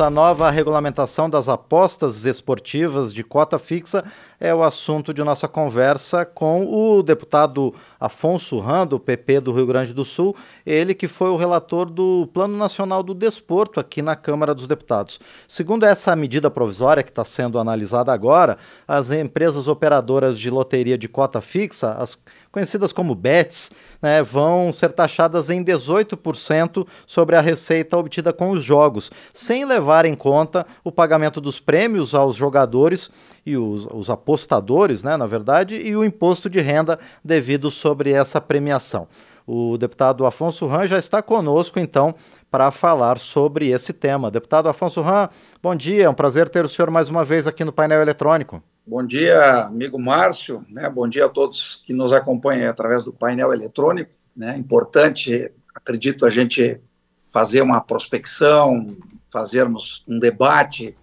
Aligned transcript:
a 0.00 0.08
nova 0.08 0.50
regulamentação 0.50 1.28
das 1.28 1.46
apostas 1.46 2.24
esportivas 2.24 3.12
de 3.12 3.22
cota 3.22 3.58
fixa 3.58 4.02
é 4.38 4.54
o 4.54 4.62
assunto 4.62 5.12
de 5.12 5.22
nossa 5.22 5.46
conversa 5.46 6.24
com 6.24 6.64
o 6.64 7.02
deputado 7.02 7.74
Afonso 7.98 8.58
Ram, 8.58 8.86
do 8.86 8.98
PP 8.98 9.40
do 9.40 9.52
Rio 9.52 9.66
Grande 9.66 9.92
do 9.92 10.04
Sul, 10.04 10.34
ele 10.64 10.94
que 10.94 11.06
foi 11.06 11.28
o 11.28 11.36
relator 11.36 11.90
do 11.90 12.26
Plano 12.32 12.56
Nacional 12.56 13.02
do 13.02 13.12
Desporto 13.12 13.78
aqui 13.78 14.00
na 14.00 14.16
Câmara 14.16 14.54
dos 14.54 14.66
Deputados. 14.66 15.20
Segundo 15.46 15.84
essa 15.84 16.16
medida 16.16 16.50
provisória 16.50 17.02
que 17.02 17.10
está 17.10 17.24
sendo 17.24 17.58
analisada 17.58 18.12
agora, 18.12 18.56
as 18.88 19.10
empresas 19.10 19.68
operadoras 19.68 20.38
de 20.38 20.48
loteria 20.48 20.96
de 20.96 21.08
cota 21.08 21.42
fixa, 21.42 21.92
as 21.92 22.16
conhecidas 22.50 22.92
como 22.92 23.14
BETs, 23.14 23.70
né, 24.00 24.22
vão 24.22 24.72
ser 24.72 24.92
taxadas 24.92 25.50
em 25.50 25.62
18% 25.62 26.86
sobre 27.06 27.36
a 27.36 27.40
receita 27.40 27.98
obtida 27.98 28.32
com 28.32 28.50
os 28.50 28.64
jogos, 28.64 29.10
sem 29.34 29.66
levar 29.66 29.89
em 30.04 30.14
conta 30.14 30.66
o 30.84 30.92
pagamento 30.92 31.40
dos 31.40 31.58
prêmios 31.58 32.14
aos 32.14 32.36
jogadores 32.36 33.10
e 33.44 33.56
os, 33.56 33.86
os 33.92 34.08
apostadores, 34.08 35.02
né, 35.02 35.16
na 35.16 35.26
verdade, 35.26 35.76
e 35.76 35.96
o 35.96 36.04
imposto 36.04 36.48
de 36.48 36.60
renda 36.60 36.98
devido 37.24 37.70
sobre 37.70 38.12
essa 38.12 38.40
premiação. 38.40 39.08
O 39.46 39.76
deputado 39.76 40.24
Afonso 40.24 40.66
Ram 40.66 40.86
já 40.86 40.98
está 40.98 41.20
conosco, 41.20 41.78
então, 41.80 42.14
para 42.50 42.70
falar 42.70 43.18
sobre 43.18 43.68
esse 43.68 43.92
tema. 43.92 44.30
Deputado 44.30 44.68
Afonso 44.68 45.00
Ram, 45.00 45.28
bom 45.62 45.74
dia, 45.74 46.04
é 46.04 46.08
um 46.08 46.14
prazer 46.14 46.48
ter 46.48 46.64
o 46.64 46.68
senhor 46.68 46.90
mais 46.90 47.08
uma 47.08 47.24
vez 47.24 47.46
aqui 47.46 47.64
no 47.64 47.72
painel 47.72 48.00
eletrônico. 48.00 48.62
Bom 48.86 49.04
dia, 49.04 49.64
amigo 49.64 49.98
Márcio, 49.98 50.64
né? 50.68 50.88
bom 50.88 51.08
dia 51.08 51.26
a 51.26 51.28
todos 51.28 51.82
que 51.86 51.92
nos 51.92 52.12
acompanham 52.12 52.70
através 52.70 53.02
do 53.02 53.12
painel 53.12 53.52
eletrônico. 53.52 54.12
Né? 54.36 54.56
Importante, 54.56 55.50
acredito, 55.74 56.24
a 56.24 56.30
gente 56.30 56.80
fazer 57.28 57.62
uma 57.62 57.80
prospecção, 57.80 58.96
fazermos 59.30 60.04
um 60.06 60.18
debate 60.18 60.96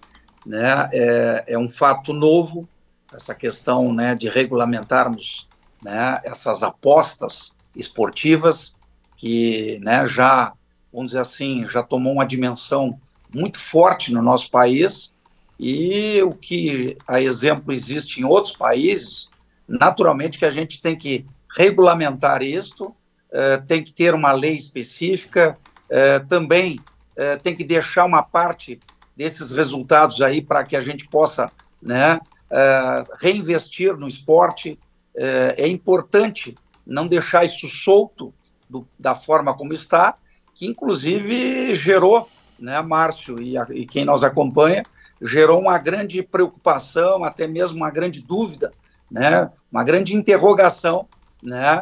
né, 0.45 0.89
é, 0.93 1.43
é 1.49 1.59
um 1.59 1.67
fato 1.67 2.13
novo, 2.13 2.67
essa 3.13 3.35
questão 3.35 3.93
né, 3.93 4.15
de 4.15 4.29
regulamentarmos 4.29 5.47
né, 5.83 6.19
essas 6.23 6.63
apostas 6.63 7.51
esportivas, 7.75 8.75
que 9.17 9.79
né, 9.81 10.05
já, 10.05 10.53
vamos 10.91 11.11
dizer 11.11 11.19
assim, 11.19 11.67
já 11.67 11.83
tomou 11.83 12.13
uma 12.13 12.25
dimensão 12.25 12.99
muito 13.33 13.59
forte 13.59 14.13
no 14.13 14.21
nosso 14.21 14.49
país, 14.49 15.11
e 15.59 16.21
o 16.21 16.31
que, 16.31 16.97
a 17.07 17.19
exemplo, 17.19 17.73
existe 17.73 18.21
em 18.21 18.23
outros 18.23 18.55
países, 18.55 19.29
naturalmente 19.67 20.37
que 20.37 20.45
a 20.45 20.51
gente 20.51 20.81
tem 20.81 20.95
que 20.95 21.25
regulamentar 21.57 22.43
isto, 22.43 22.95
eh, 23.31 23.57
tem 23.67 23.83
que 23.83 23.91
ter 23.91 24.13
uma 24.13 24.31
lei 24.31 24.55
específica, 24.55 25.57
eh, 25.89 26.19
também 26.19 26.79
eh, 27.17 27.35
tem 27.37 27.55
que 27.55 27.63
deixar 27.63 28.05
uma 28.05 28.21
parte 28.21 28.79
desses 29.15 29.49
resultados 29.49 30.21
aí 30.21 30.39
para 30.39 30.63
que 30.63 30.75
a 30.75 30.81
gente 30.81 31.07
possa 31.09 31.51
né, 31.81 32.19
uh, 32.51 33.17
reinvestir 33.19 33.97
no 33.97 34.07
esporte. 34.07 34.77
Uh, 35.15 35.57
é 35.57 35.67
importante 35.67 36.55
não 36.85 37.07
deixar 37.07 37.43
isso 37.43 37.67
solto 37.67 38.31
do, 38.69 38.87
da 38.99 39.15
forma 39.15 39.55
como 39.55 39.73
está, 39.73 40.15
que 40.53 40.67
inclusive 40.67 41.73
gerou, 41.73 42.29
né, 42.59 42.79
Márcio 42.83 43.41
e, 43.41 43.57
a, 43.57 43.65
e 43.71 43.87
quem 43.87 44.05
nos 44.05 44.23
acompanha, 44.23 44.83
gerou 45.19 45.59
uma 45.59 45.79
grande 45.79 46.21
preocupação, 46.21 47.23
até 47.23 47.47
mesmo 47.47 47.77
uma 47.77 47.89
grande 47.89 48.21
dúvida, 48.21 48.71
né, 49.09 49.49
uma 49.71 49.83
grande 49.83 50.15
interrogação, 50.15 51.07
né, 51.41 51.81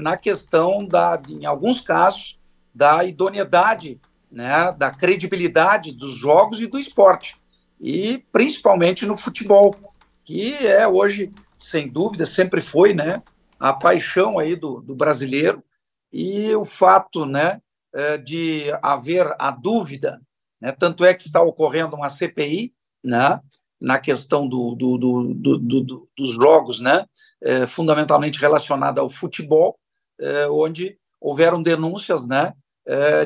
na 0.00 0.16
questão 0.16 0.86
da, 0.86 1.20
em 1.28 1.46
alguns 1.46 1.80
casos, 1.80 2.38
da 2.74 3.04
idoneidade 3.04 3.98
né, 4.36 4.70
da 4.76 4.90
credibilidade 4.90 5.92
dos 5.92 6.12
jogos 6.12 6.60
e 6.60 6.66
do 6.66 6.78
esporte, 6.78 7.36
e 7.80 8.22
principalmente 8.30 9.06
no 9.06 9.16
futebol, 9.16 9.74
que 10.22 10.54
é 10.66 10.86
hoje, 10.86 11.32
sem 11.56 11.88
dúvida, 11.88 12.26
sempre 12.26 12.60
foi 12.60 12.92
né, 12.92 13.22
a 13.58 13.72
paixão 13.72 14.38
aí 14.38 14.54
do, 14.54 14.82
do 14.82 14.94
brasileiro, 14.94 15.64
e 16.12 16.54
o 16.54 16.66
fato 16.66 17.24
né, 17.24 17.62
é, 17.94 18.18
de 18.18 18.64
haver 18.82 19.26
a 19.38 19.50
dúvida, 19.50 20.20
né, 20.60 20.70
tanto 20.70 21.02
é 21.02 21.14
que 21.14 21.22
está 21.22 21.40
ocorrendo 21.40 21.96
uma 21.96 22.10
CPI 22.10 22.74
né, 23.02 23.40
na 23.80 23.98
questão 23.98 24.46
do, 24.46 24.74
do, 24.74 24.98
do, 24.98 25.34
do 25.58 26.08
dos 26.14 26.34
jogos, 26.34 26.78
né, 26.78 27.06
é, 27.42 27.66
fundamentalmente 27.66 28.38
relacionada 28.38 29.00
ao 29.00 29.08
futebol, 29.08 29.78
é, 30.20 30.46
onde 30.48 30.98
houveram 31.18 31.62
denúncias 31.62 32.26
né, 32.26 32.52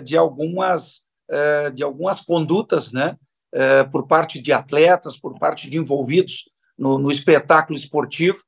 de 0.03 0.16
algumas 0.16 1.04
é, 1.31 1.71
de 1.71 1.84
algumas 1.84 2.21
condutas, 2.21 2.93
né, 2.93 3.16
é, 3.54 3.84
por 3.84 4.09
parte 4.09 4.43
de 4.43 4.53
atletas, 4.53 5.16
por 5.16 5.38
parte 5.38 5.71
de 5.71 5.78
envolvidos 5.78 6.50
no, 6.76 6.98
no, 6.98 7.09
espetáculo 7.09 7.78
esportivo, 7.78 8.38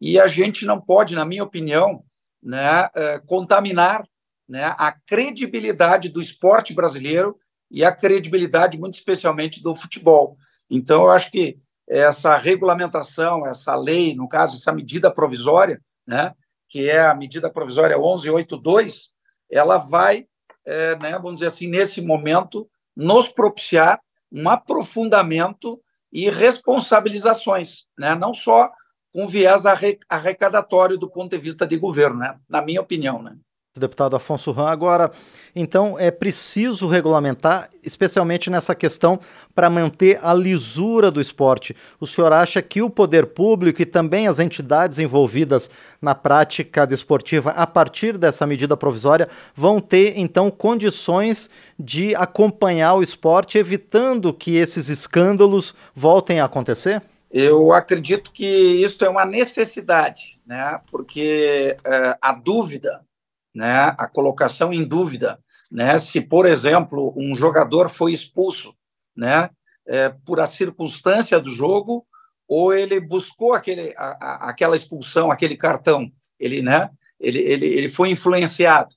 e 0.00 0.18
a 0.18 0.26
gente 0.26 0.66
não 0.66 0.80
pode, 0.80 1.14
na 1.14 1.24
minha 1.24 1.44
opinião, 1.44 2.02
né, 2.42 2.88
contaminar 3.26 4.04
né, 4.48 4.74
a 4.76 4.90
credibilidade 4.90 6.08
do 6.08 6.20
esporte 6.20 6.74
brasileiro 6.74 7.38
e 7.70 7.84
a 7.84 7.92
credibilidade, 7.92 8.76
muito 8.76 8.94
especialmente, 8.94 9.62
do 9.62 9.76
futebol. 9.76 10.36
Então, 10.68 11.02
eu 11.02 11.10
acho 11.10 11.30
que 11.30 11.56
essa 11.88 12.36
regulamentação, 12.36 13.46
essa 13.46 13.76
lei, 13.76 14.16
no 14.16 14.28
caso, 14.28 14.56
essa 14.56 14.72
medida 14.72 15.12
provisória, 15.12 15.80
né, 16.04 16.34
que 16.68 16.90
é 16.90 17.06
a 17.06 17.14
medida 17.14 17.48
provisória 17.48 17.96
1182, 17.96 19.12
ela 19.48 19.78
vai 19.78 20.26
é, 20.64 20.96
né, 20.96 21.12
vamos 21.12 21.34
dizer 21.34 21.46
assim, 21.46 21.66
nesse 21.66 22.00
momento, 22.02 22.68
nos 22.96 23.28
propiciar 23.28 24.00
um 24.30 24.48
aprofundamento 24.48 25.80
e 26.12 26.28
responsabilizações, 26.30 27.86
né, 27.98 28.14
não 28.14 28.32
só 28.34 28.70
com 29.12 29.26
viés 29.26 29.62
arrecadatório 30.08 30.96
do 30.96 31.10
ponto 31.10 31.30
de 31.30 31.38
vista 31.38 31.66
de 31.66 31.76
governo, 31.76 32.18
né, 32.18 32.38
na 32.48 32.62
minha 32.62 32.80
opinião. 32.80 33.22
Né 33.22 33.36
deputado 33.80 34.14
Afonso 34.14 34.52
Ram. 34.52 34.66
Agora, 34.66 35.10
então, 35.56 35.98
é 35.98 36.10
preciso 36.10 36.86
regulamentar, 36.86 37.70
especialmente 37.82 38.50
nessa 38.50 38.74
questão, 38.74 39.18
para 39.54 39.70
manter 39.70 40.20
a 40.22 40.34
lisura 40.34 41.10
do 41.10 41.22
esporte. 41.22 41.74
O 41.98 42.06
senhor 42.06 42.34
acha 42.34 42.60
que 42.60 42.82
o 42.82 42.90
poder 42.90 43.28
público 43.28 43.80
e 43.80 43.86
também 43.86 44.28
as 44.28 44.38
entidades 44.38 44.98
envolvidas 44.98 45.70
na 46.02 46.14
prática 46.14 46.86
desportiva, 46.86 47.50
a 47.52 47.66
partir 47.66 48.18
dessa 48.18 48.46
medida 48.46 48.76
provisória, 48.76 49.26
vão 49.54 49.80
ter, 49.80 50.18
então, 50.18 50.50
condições 50.50 51.48
de 51.78 52.14
acompanhar 52.14 52.94
o 52.94 53.02
esporte, 53.02 53.56
evitando 53.56 54.34
que 54.34 54.54
esses 54.54 54.90
escândalos 54.90 55.74
voltem 55.94 56.40
a 56.40 56.44
acontecer? 56.44 57.00
Eu 57.30 57.72
acredito 57.72 58.30
que 58.30 58.44
isso 58.44 59.02
é 59.02 59.08
uma 59.08 59.24
necessidade, 59.24 60.38
né? 60.46 60.78
porque 60.90 61.74
é, 61.82 62.18
a 62.20 62.32
dúvida 62.34 63.00
né, 63.54 63.94
a 63.98 64.08
colocação 64.08 64.72
em 64.72 64.84
dúvida, 64.84 65.38
né, 65.70 65.98
se, 65.98 66.20
por 66.20 66.46
exemplo, 66.46 67.14
um 67.16 67.36
jogador 67.36 67.88
foi 67.88 68.12
expulso 68.12 68.74
né, 69.16 69.50
é, 69.86 70.08
por 70.08 70.40
a 70.40 70.46
circunstância 70.46 71.40
do 71.40 71.50
jogo 71.50 72.06
ou 72.48 72.74
ele 72.74 73.00
buscou 73.00 73.54
aquele, 73.54 73.94
a, 73.96 74.16
a, 74.20 74.50
aquela 74.50 74.76
expulsão, 74.76 75.30
aquele 75.30 75.56
cartão, 75.56 76.10
ele, 76.38 76.62
né, 76.62 76.90
ele, 77.18 77.38
ele, 77.38 77.66
ele 77.66 77.88
foi 77.88 78.10
influenciado. 78.10 78.94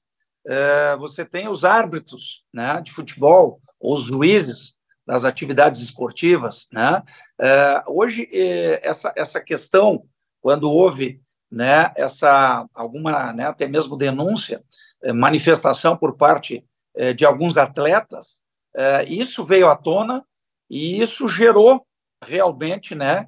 É, 0.47 0.95
você 0.97 1.25
tem 1.25 1.47
os 1.47 1.63
árbitros 1.63 2.43
né, 2.53 2.81
de 2.81 2.91
futebol, 2.91 3.61
os 3.79 4.03
juízes 4.03 4.75
das 5.05 5.23
atividades 5.23 5.81
esportivas. 5.81 6.67
Né? 6.71 7.01
É, 7.39 7.83
hoje, 7.87 8.27
é, 8.31 8.87
essa, 8.87 9.13
essa 9.15 9.39
questão, 9.39 10.03
quando 10.41 10.69
houve 10.69 11.21
né, 11.51 11.91
essa 11.95 12.67
alguma, 12.73 13.33
né, 13.33 13.45
até 13.45 13.67
mesmo 13.67 13.95
denúncia, 13.97 14.63
eh, 15.03 15.13
manifestação 15.13 15.95
por 15.95 16.17
parte 16.17 16.65
eh, 16.95 17.13
de 17.13 17.25
alguns 17.25 17.57
atletas, 17.57 18.41
eh, 18.75 19.05
isso 19.07 19.45
veio 19.45 19.69
à 19.69 19.75
tona 19.75 20.25
e 20.69 21.01
isso 21.01 21.27
gerou 21.27 21.85
realmente, 22.23 22.95
né, 22.95 23.27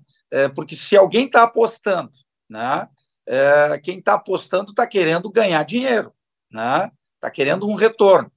porque 0.56 0.76
se 0.76 0.98
alguém 0.98 1.28
está 1.28 1.44
apostando, 1.44 2.12
né, 2.50 2.88
quem 3.84 4.00
está 4.00 4.16
apostando 4.16 4.72
está 4.72 4.86
querendo 4.88 5.30
ganhar 5.32 5.64
dinheiro, 5.64 6.12
né, 6.52 6.92
está 7.14 7.30
querendo 7.30 7.70
um 7.70 7.76
retorno. 7.76 8.32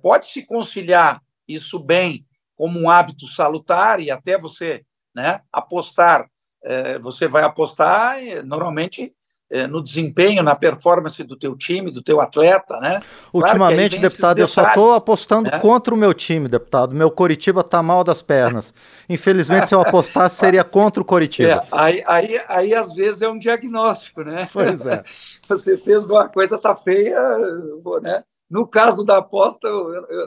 pode 0.00 0.26
se 0.26 0.46
conciliar 0.46 1.22
isso 1.46 1.78
bem 1.78 2.26
como 2.56 2.80
um 2.80 2.88
hábito 2.88 3.26
salutar 3.28 4.00
e 4.00 4.10
até 4.10 4.38
você, 4.38 4.82
né, 5.14 5.42
apostar 5.52 6.26
é, 6.64 6.98
você 6.98 7.28
vai 7.28 7.42
apostar 7.42 8.16
normalmente 8.44 9.12
é, 9.50 9.66
no 9.66 9.82
desempenho, 9.82 10.42
na 10.42 10.56
performance 10.56 11.22
do 11.22 11.36
teu 11.36 11.54
time, 11.54 11.90
do 11.90 12.02
teu 12.02 12.22
atleta, 12.22 12.80
né? 12.80 13.02
Ultimamente, 13.32 13.96
claro 13.96 14.08
deputado, 14.08 14.38
eu 14.38 14.48
só 14.48 14.66
estou 14.66 14.94
apostando 14.94 15.50
né? 15.50 15.58
contra 15.58 15.92
o 15.92 15.96
meu 15.96 16.14
time, 16.14 16.48
deputado. 16.48 16.94
Meu 16.94 17.10
Coritiba 17.10 17.60
está 17.60 17.82
mal 17.82 18.02
das 18.02 18.22
pernas. 18.22 18.72
Infelizmente, 19.10 19.68
se 19.68 19.74
eu 19.74 19.80
apostasse, 19.82 20.36
seria 20.36 20.64
contra 20.64 21.02
o 21.02 21.04
Coritiba. 21.04 21.52
É, 21.62 21.66
aí, 21.70 22.02
aí, 22.06 22.40
aí, 22.48 22.74
às 22.74 22.94
vezes, 22.94 23.20
é 23.20 23.28
um 23.28 23.38
diagnóstico, 23.38 24.22
né? 24.22 24.48
Pois 24.52 24.86
é. 24.86 25.02
Você 25.46 25.76
fez 25.76 26.08
uma 26.08 26.28
coisa, 26.28 26.56
tá 26.56 26.74
feia, 26.74 27.18
né? 28.00 28.24
No 28.48 28.66
caso 28.66 29.04
da 29.04 29.18
aposta, 29.18 29.68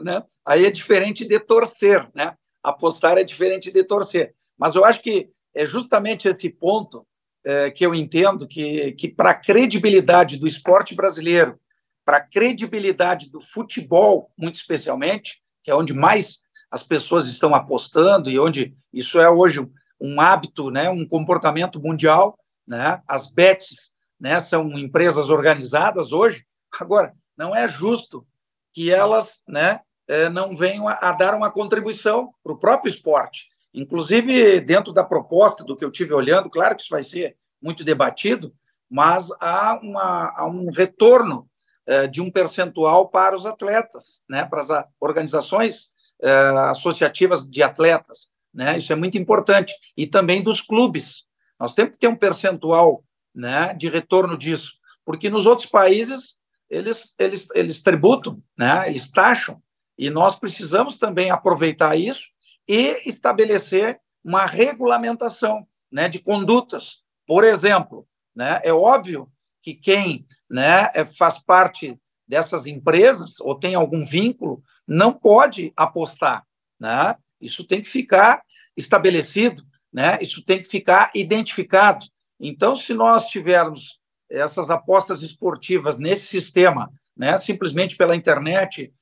né? 0.02 0.22
aí 0.44 0.66
é 0.66 0.70
diferente 0.70 1.24
de 1.24 1.40
torcer, 1.40 2.08
né? 2.14 2.34
apostar 2.62 3.16
é 3.16 3.24
diferente 3.24 3.72
de 3.72 3.84
torcer. 3.84 4.34
Mas 4.58 4.74
eu 4.74 4.84
acho 4.84 5.00
que 5.00 5.30
é 5.56 5.64
justamente 5.64 6.28
esse 6.28 6.50
ponto 6.50 7.06
é, 7.44 7.70
que 7.70 7.84
eu 7.84 7.94
entendo 7.94 8.46
que, 8.46 8.92
que 8.92 9.08
para 9.08 9.30
a 9.30 9.34
credibilidade 9.34 10.36
do 10.36 10.46
esporte 10.46 10.94
brasileiro, 10.94 11.58
para 12.04 12.18
a 12.18 12.20
credibilidade 12.20 13.30
do 13.30 13.40
futebol, 13.40 14.30
muito 14.38 14.56
especialmente, 14.56 15.38
que 15.64 15.70
é 15.70 15.74
onde 15.74 15.94
mais 15.94 16.40
as 16.70 16.82
pessoas 16.82 17.26
estão 17.26 17.54
apostando 17.54 18.30
e 18.30 18.38
onde 18.38 18.74
isso 18.92 19.18
é 19.18 19.30
hoje 19.30 19.66
um 19.98 20.20
hábito, 20.20 20.70
né, 20.70 20.90
um 20.90 21.08
comportamento 21.08 21.80
mundial, 21.80 22.38
né? 22.68 23.00
As 23.08 23.26
bets, 23.32 23.96
né, 24.20 24.38
são 24.40 24.70
empresas 24.72 25.30
organizadas 25.30 26.12
hoje. 26.12 26.44
Agora, 26.78 27.14
não 27.36 27.56
é 27.56 27.66
justo 27.66 28.26
que 28.72 28.90
elas, 28.90 29.42
né, 29.48 29.80
eh, 30.06 30.28
não 30.28 30.54
venham 30.54 30.86
a, 30.86 31.12
dar 31.12 31.34
uma 31.34 31.50
contribuição 31.50 32.32
para 32.42 32.52
o 32.52 32.58
próprio 32.58 32.90
esporte. 32.90 33.46
Inclusive, 33.76 34.58
dentro 34.60 34.90
da 34.90 35.04
proposta 35.04 35.62
do 35.62 35.76
que 35.76 35.84
eu 35.84 35.90
tive 35.90 36.14
olhando, 36.14 36.48
claro 36.48 36.74
que 36.74 36.80
isso 36.80 36.90
vai 36.90 37.02
ser 37.02 37.36
muito 37.62 37.84
debatido, 37.84 38.54
mas 38.88 39.28
há, 39.38 39.78
uma, 39.82 40.32
há 40.34 40.46
um 40.46 40.70
retorno 40.70 41.46
eh, 41.86 42.06
de 42.06 42.22
um 42.22 42.30
percentual 42.30 43.10
para 43.10 43.36
os 43.36 43.44
atletas, 43.44 44.22
né, 44.28 44.46
para 44.46 44.60
as 44.60 44.68
organizações 44.98 45.90
eh, 46.22 46.54
associativas 46.70 47.44
de 47.44 47.62
atletas. 47.62 48.30
Né? 48.54 48.78
Isso 48.78 48.94
é 48.94 48.96
muito 48.96 49.18
importante. 49.18 49.74
E 49.94 50.06
também 50.06 50.42
dos 50.42 50.62
clubes. 50.62 51.24
Nós 51.60 51.74
temos 51.74 51.92
que 51.92 51.98
ter 51.98 52.08
um 52.08 52.16
percentual 52.16 53.04
né, 53.34 53.74
de 53.74 53.90
retorno 53.90 54.38
disso, 54.38 54.72
porque 55.04 55.28
nos 55.28 55.44
outros 55.44 55.68
países 55.68 56.36
eles, 56.70 57.14
eles, 57.18 57.48
eles 57.54 57.82
tributam, 57.82 58.42
né, 58.58 58.88
eles 58.88 59.08
taxam, 59.08 59.62
e 59.98 60.08
nós 60.08 60.36
precisamos 60.36 60.98
também 60.98 61.30
aproveitar 61.30 61.94
isso 61.94 62.35
e 62.68 63.08
estabelecer 63.08 64.00
uma 64.24 64.44
regulamentação 64.44 65.66
né, 65.90 66.08
de 66.08 66.18
condutas. 66.18 67.02
Por 67.26 67.44
exemplo, 67.44 68.06
né, 68.34 68.60
é 68.64 68.72
óbvio 68.72 69.30
que 69.62 69.74
quem 69.74 70.26
né, 70.50 70.90
é, 70.94 71.04
faz 71.04 71.38
parte 71.42 71.98
dessas 72.26 72.66
empresas 72.66 73.38
ou 73.40 73.58
tem 73.58 73.74
algum 73.74 74.04
vínculo 74.04 74.62
não 74.86 75.12
pode 75.12 75.72
apostar. 75.76 76.44
Né? 76.78 77.16
Isso 77.40 77.64
tem 77.64 77.80
que 77.80 77.88
ficar 77.88 78.42
estabelecido, 78.76 79.62
né? 79.92 80.18
isso 80.20 80.44
tem 80.44 80.60
que 80.60 80.68
ficar 80.68 81.10
identificado. 81.14 82.04
Então, 82.38 82.74
se 82.74 82.92
nós 82.94 83.28
tivermos 83.28 84.00
essas 84.30 84.70
apostas 84.70 85.22
esportivas 85.22 85.96
nesse 85.96 86.26
sistema, 86.26 86.92
né, 87.16 87.38
simplesmente 87.38 87.96
pela 87.96 88.14
internet, 88.14 88.92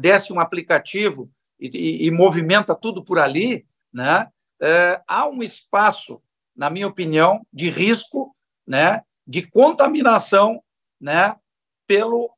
desce 0.00 0.32
um 0.32 0.40
aplicativo 0.40 1.30
e, 1.60 2.06
e, 2.06 2.10
movimenta 2.10 2.74
tudo 2.74 3.04
por 3.04 3.18
ali, 3.18 3.66
né, 3.92 4.28
é, 4.60 5.00
há 5.06 5.28
um 5.28 5.42
espaço, 5.42 6.20
na 6.56 6.70
minha 6.70 6.86
opinião, 6.86 7.44
de 7.52 7.68
risco, 7.68 8.34
né, 8.66 9.02
de 9.26 9.42
contaminação, 9.42 10.62
né, 11.00 11.36
pelo 11.86 12.30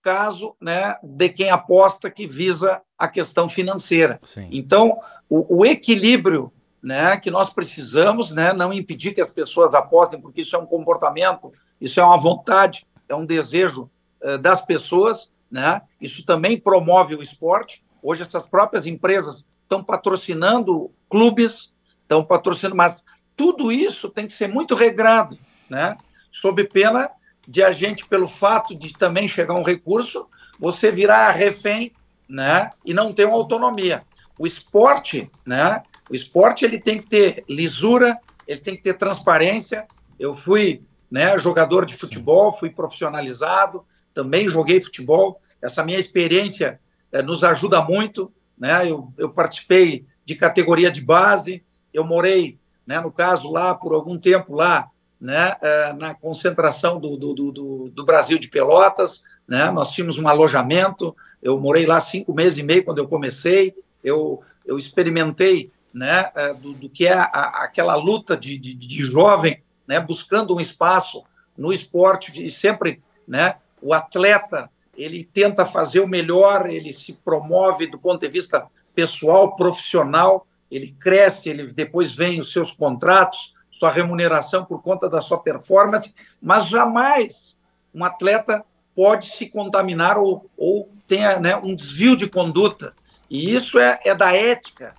caso, 0.00 0.56
né, 0.60 0.96
de 1.02 1.28
quem 1.28 1.50
aposta 1.50 2.10
que 2.10 2.26
visa 2.26 2.80
a 2.98 3.08
questão 3.08 3.48
financeira. 3.48 4.18
Sim. 4.22 4.48
Então, 4.50 4.98
o, 5.28 5.58
o 5.60 5.66
equilíbrio 5.66 6.52
né, 6.82 7.16
que 7.16 7.30
nós 7.30 7.48
precisamos, 7.48 8.32
né, 8.32 8.52
não 8.52 8.72
impedir 8.72 9.14
que 9.14 9.20
as 9.20 9.30
pessoas 9.30 9.72
apostem, 9.74 10.20
porque 10.20 10.40
isso 10.40 10.56
é 10.56 10.58
um 10.58 10.66
comportamento, 10.66 11.52
isso 11.80 12.00
é 12.00 12.04
uma 12.04 12.20
vontade, 12.20 12.86
é 13.08 13.14
um 13.14 13.24
desejo 13.24 13.88
uh, 14.22 14.36
das 14.38 14.60
pessoas, 14.60 15.30
né, 15.50 15.82
isso 16.00 16.24
também 16.24 16.58
promove 16.58 17.14
o 17.14 17.22
esporte. 17.22 17.84
Hoje, 18.02 18.22
essas 18.22 18.46
próprias 18.46 18.86
empresas 18.86 19.46
estão 19.62 19.82
patrocinando 19.82 20.90
clubes, 21.08 21.72
estão 21.86 22.24
patrocinando, 22.24 22.76
mas 22.76 23.04
tudo 23.36 23.70
isso 23.70 24.08
tem 24.08 24.26
que 24.26 24.32
ser 24.32 24.48
muito 24.48 24.74
regrado, 24.74 25.38
né, 25.70 25.96
sob 26.30 26.64
pena 26.64 27.10
de 27.46 27.62
a 27.62 27.72
gente, 27.72 28.06
pelo 28.06 28.28
fato 28.28 28.74
de 28.74 28.92
também 28.92 29.26
chegar 29.26 29.54
um 29.54 29.62
recurso, 29.62 30.26
você 30.58 30.90
virar 30.90 31.30
refém 31.32 31.92
né, 32.28 32.70
e 32.84 32.92
não 32.94 33.12
ter 33.12 33.24
uma 33.24 33.36
autonomia. 33.36 34.04
O 34.38 34.46
esporte, 34.46 35.30
né, 35.46 35.82
o 36.10 36.14
esporte 36.14 36.64
ele 36.64 36.78
tem 36.78 36.98
que 36.98 37.06
ter 37.06 37.44
lisura, 37.48 38.18
ele 38.46 38.60
tem 38.60 38.76
que 38.76 38.82
ter 38.82 38.94
transparência. 38.94 39.86
Eu 40.18 40.36
fui 40.36 40.82
né, 41.10 41.38
jogador 41.38 41.84
de 41.84 41.96
futebol, 41.96 42.56
fui 42.58 42.70
profissionalizado, 42.70 43.84
também 44.14 44.48
joguei 44.48 44.80
futebol. 44.80 45.40
Essa 45.60 45.84
minha 45.84 45.98
experiência 45.98 46.80
nos 47.20 47.44
ajuda 47.44 47.82
muito. 47.82 48.32
Né? 48.56 48.88
Eu, 48.88 49.12
eu 49.18 49.28
participei 49.28 50.06
de 50.24 50.36
categoria 50.36 50.90
de 50.90 51.00
base, 51.00 51.62
eu 51.92 52.04
morei, 52.04 52.58
né, 52.86 53.00
no 53.00 53.10
caso, 53.10 53.50
lá 53.50 53.74
por 53.74 53.92
algum 53.92 54.16
tempo 54.16 54.54
lá, 54.54 54.88
né, 55.20 55.56
é, 55.60 55.92
na 55.92 56.14
concentração 56.14 56.98
do, 56.98 57.16
do, 57.16 57.34
do, 57.34 57.90
do 57.90 58.04
Brasil 58.04 58.38
de 58.38 58.48
Pelotas. 58.48 59.24
Né? 59.46 59.70
Nós 59.70 59.90
tínhamos 59.90 60.16
um 60.18 60.28
alojamento, 60.28 61.14
eu 61.42 61.58
morei 61.58 61.86
lá 61.86 62.00
cinco 62.00 62.32
meses 62.32 62.58
e 62.58 62.62
meio 62.62 62.84
quando 62.84 62.98
eu 62.98 63.08
comecei, 63.08 63.74
eu, 64.02 64.40
eu 64.64 64.78
experimentei 64.78 65.70
né, 65.92 66.30
é, 66.34 66.54
do, 66.54 66.72
do 66.72 66.88
que 66.88 67.06
é 67.06 67.14
a, 67.14 67.64
aquela 67.64 67.94
luta 67.94 68.36
de, 68.36 68.56
de, 68.56 68.74
de, 68.74 69.02
jovem, 69.02 69.62
né, 69.86 70.00
buscando 70.00 70.54
um 70.54 70.60
espaço 70.60 71.22
no 71.56 71.72
esporte 71.72 72.44
e 72.44 72.48
sempre, 72.48 73.02
né, 73.28 73.56
o 73.80 73.92
atleta 73.92 74.70
ele 74.96 75.24
tenta 75.24 75.64
fazer 75.64 76.00
o 76.00 76.08
melhor, 76.08 76.68
ele 76.68 76.92
se 76.92 77.14
promove 77.14 77.86
do 77.86 77.98
ponto 77.98 78.20
de 78.20 78.28
vista 78.28 78.66
pessoal, 78.94 79.56
profissional, 79.56 80.46
ele 80.70 80.94
cresce, 80.98 81.48
ele 81.48 81.72
depois 81.72 82.12
vem 82.12 82.40
os 82.40 82.52
seus 82.52 82.72
contratos, 82.72 83.54
sua 83.70 83.90
remuneração 83.90 84.64
por 84.64 84.82
conta 84.82 85.08
da 85.08 85.20
sua 85.20 85.38
performance, 85.38 86.14
mas 86.40 86.68
jamais 86.68 87.56
um 87.94 88.04
atleta 88.04 88.64
pode 88.94 89.26
se 89.26 89.46
contaminar 89.46 90.18
ou, 90.18 90.48
ou 90.56 90.90
tenha 91.06 91.38
né, 91.38 91.56
um 91.56 91.74
desvio 91.74 92.16
de 92.16 92.28
conduta. 92.28 92.94
E 93.28 93.54
isso 93.54 93.78
é, 93.78 93.98
é 94.04 94.14
da 94.14 94.34
ética, 94.34 94.94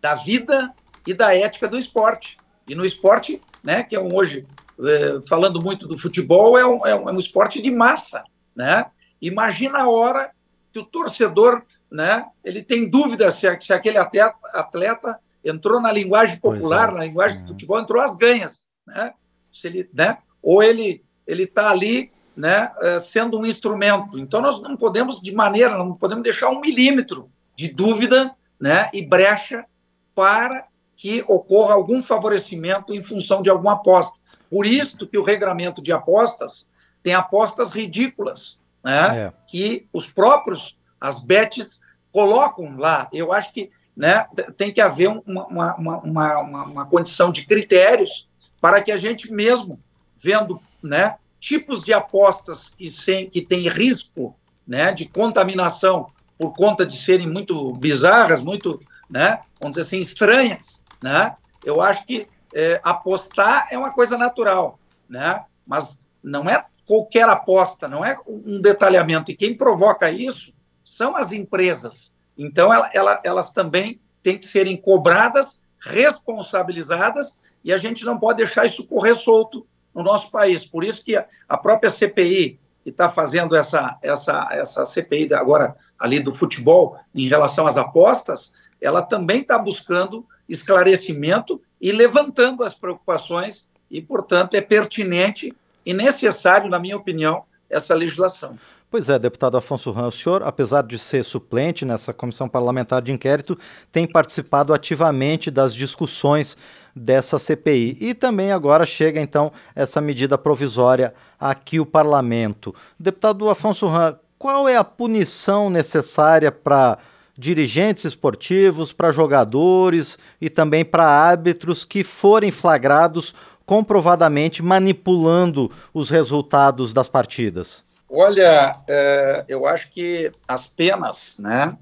da 0.00 0.14
vida 0.14 0.72
e 1.06 1.14
da 1.14 1.34
ética 1.34 1.66
do 1.66 1.78
esporte. 1.78 2.36
E 2.68 2.74
no 2.74 2.84
esporte, 2.84 3.40
né, 3.62 3.82
que 3.82 3.96
é 3.96 4.00
um, 4.00 4.14
hoje, 4.14 4.46
é, 4.80 5.20
falando 5.26 5.60
muito 5.60 5.86
do 5.88 5.98
futebol, 5.98 6.58
é 6.58 6.66
um, 6.66 6.86
é 6.86 6.94
um, 6.94 7.08
é 7.08 7.12
um 7.12 7.18
esporte 7.18 7.62
de 7.62 7.70
massa. 7.70 8.22
Né? 8.54 8.84
Imagina 9.20 9.80
a 9.80 9.88
hora 9.88 10.30
que 10.72 10.78
o 10.78 10.84
torcedor 10.84 11.62
né, 11.90 12.26
ele 12.44 12.62
tem 12.62 12.88
dúvida 12.88 13.30
se, 13.30 13.46
se 13.60 13.72
aquele 13.72 13.98
atleta, 13.98 14.34
atleta 14.52 15.18
entrou 15.44 15.80
na 15.80 15.90
linguagem 15.90 16.36
popular, 16.38 16.90
é. 16.90 16.92
na 16.92 17.04
linguagem 17.04 17.38
do 17.38 17.42
uhum. 17.42 17.48
futebol, 17.48 17.80
entrou 17.80 18.02
às 18.02 18.16
ganhas. 18.16 18.66
Né? 18.86 19.12
Se 19.52 19.66
ele, 19.66 19.88
né? 19.92 20.18
Ou 20.42 20.62
ele 20.62 21.04
ele 21.28 21.42
está 21.42 21.70
ali 21.70 22.10
né, 22.34 22.72
é, 22.80 22.98
sendo 22.98 23.38
um 23.38 23.44
instrumento. 23.44 24.18
Então, 24.18 24.40
nós 24.40 24.62
não 24.62 24.76
podemos, 24.76 25.20
de 25.20 25.34
maneira, 25.34 25.76
não 25.76 25.92
podemos 25.94 26.24
deixar 26.24 26.48
um 26.48 26.60
milímetro 26.60 27.30
de 27.54 27.68
dúvida 27.68 28.34
né, 28.58 28.88
e 28.94 29.04
brecha 29.04 29.66
para 30.14 30.66
que 30.96 31.22
ocorra 31.28 31.74
algum 31.74 32.02
favorecimento 32.02 32.94
em 32.94 33.02
função 33.02 33.42
de 33.42 33.50
alguma 33.50 33.74
aposta. 33.74 34.18
Por 34.50 34.64
isso 34.64 35.06
que 35.06 35.18
o 35.18 35.22
regramento 35.22 35.82
de 35.82 35.92
apostas 35.92 36.66
tem 37.02 37.12
apostas 37.14 37.68
ridículas, 37.68 38.58
né, 38.88 39.18
é. 39.18 39.32
que 39.46 39.86
os 39.92 40.06
próprios, 40.06 40.74
as 40.98 41.22
bets, 41.22 41.78
colocam 42.10 42.74
lá. 42.78 43.06
Eu 43.12 43.34
acho 43.34 43.52
que 43.52 43.70
né, 43.94 44.26
tem 44.56 44.72
que 44.72 44.80
haver 44.80 45.08
uma, 45.26 45.46
uma, 45.46 45.76
uma, 45.76 46.38
uma, 46.40 46.64
uma 46.64 46.86
condição 46.86 47.30
de 47.30 47.44
critérios 47.44 48.26
para 48.62 48.80
que 48.80 48.90
a 48.90 48.96
gente 48.96 49.30
mesmo, 49.30 49.78
vendo 50.16 50.58
né, 50.82 51.16
tipos 51.38 51.84
de 51.84 51.92
apostas 51.92 52.70
que, 52.70 52.88
sem, 52.88 53.28
que 53.28 53.42
têm 53.42 53.68
risco 53.68 54.34
né, 54.66 54.90
de 54.90 55.04
contaminação 55.06 56.06
por 56.38 56.54
conta 56.54 56.86
de 56.86 56.96
serem 56.96 57.28
muito 57.28 57.72
bizarras, 57.74 58.42
muito 58.42 58.78
né? 59.10 59.40
Vamos 59.60 59.76
dizer 59.76 59.86
assim, 59.86 60.00
estranhas, 60.00 60.82
né? 61.02 61.34
Eu 61.64 61.80
acho 61.80 62.06
que 62.06 62.28
é, 62.54 62.80
apostar 62.84 63.66
é 63.70 63.78
uma 63.78 63.90
coisa 63.90 64.16
natural, 64.16 64.78
né? 65.08 65.44
Mas 65.66 65.98
não 66.22 66.48
é 66.48 66.64
qualquer 66.88 67.28
aposta, 67.28 67.86
não 67.86 68.02
é 68.02 68.18
um 68.26 68.62
detalhamento. 68.62 69.30
E 69.30 69.36
quem 69.36 69.54
provoca 69.54 70.10
isso 70.10 70.54
são 70.82 71.14
as 71.14 71.32
empresas. 71.32 72.16
Então, 72.36 72.72
ela, 72.72 72.90
ela, 72.94 73.20
elas 73.22 73.50
também 73.50 74.00
têm 74.22 74.38
que 74.38 74.46
serem 74.46 74.74
cobradas, 74.74 75.60
responsabilizadas, 75.78 77.40
e 77.62 77.74
a 77.74 77.76
gente 77.76 78.06
não 78.06 78.18
pode 78.18 78.38
deixar 78.38 78.64
isso 78.64 78.86
correr 78.86 79.14
solto 79.14 79.66
no 79.94 80.02
nosso 80.02 80.30
país. 80.30 80.64
Por 80.64 80.82
isso 80.82 81.04
que 81.04 81.14
a 81.14 81.58
própria 81.58 81.90
CPI, 81.90 82.58
que 82.82 82.88
está 82.88 83.10
fazendo 83.10 83.54
essa, 83.54 83.98
essa, 84.00 84.48
essa 84.50 84.86
CPI 84.86 85.34
agora 85.34 85.76
ali 85.98 86.18
do 86.18 86.32
futebol 86.32 86.98
em 87.14 87.28
relação 87.28 87.66
às 87.66 87.76
apostas, 87.76 88.54
ela 88.80 89.02
também 89.02 89.42
está 89.42 89.58
buscando 89.58 90.26
esclarecimento 90.48 91.60
e 91.78 91.92
levantando 91.92 92.64
as 92.64 92.72
preocupações, 92.72 93.68
e, 93.90 94.00
portanto, 94.00 94.54
é 94.54 94.62
pertinente 94.62 95.54
e 95.88 95.94
necessário, 95.94 96.68
na 96.68 96.78
minha 96.78 96.98
opinião, 96.98 97.44
essa 97.70 97.94
legislação. 97.94 98.58
Pois 98.90 99.08
é, 99.08 99.18
deputado 99.18 99.56
Afonso 99.56 99.90
Ram, 99.90 100.08
o 100.08 100.12
senhor, 100.12 100.42
apesar 100.42 100.82
de 100.82 100.98
ser 100.98 101.24
suplente 101.24 101.86
nessa 101.86 102.12
comissão 102.12 102.46
parlamentar 102.46 103.00
de 103.00 103.10
inquérito, 103.10 103.58
tem 103.90 104.06
participado 104.06 104.74
ativamente 104.74 105.50
das 105.50 105.74
discussões 105.74 106.58
dessa 106.94 107.38
CPI. 107.38 107.96
E 108.02 108.12
também 108.12 108.52
agora 108.52 108.84
chega 108.84 109.18
então 109.18 109.50
essa 109.74 109.98
medida 109.98 110.36
provisória 110.36 111.14
aqui 111.40 111.80
o 111.80 111.86
parlamento. 111.86 112.74
Deputado 113.00 113.48
Afonso 113.48 113.86
Ram, 113.86 114.14
qual 114.38 114.68
é 114.68 114.76
a 114.76 114.84
punição 114.84 115.70
necessária 115.70 116.52
para 116.52 116.98
dirigentes 117.36 118.04
esportivos, 118.04 118.92
para 118.92 119.10
jogadores 119.10 120.18
e 120.38 120.50
também 120.50 120.84
para 120.84 121.06
árbitros 121.06 121.82
que 121.82 122.04
forem 122.04 122.50
flagrados 122.50 123.34
comprovadamente 123.68 124.62
manipulando 124.62 125.70
os 125.92 126.08
resultados 126.08 126.94
das 126.94 127.06
partidas? 127.06 127.84
Olha, 128.08 128.74
é, 128.88 129.44
eu 129.46 129.66
acho 129.66 129.90
que 129.90 130.32
as 130.48 130.66
penas, 130.66 131.36
né, 131.38 131.76